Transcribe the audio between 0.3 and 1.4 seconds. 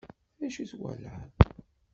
D acu i twalaḍ?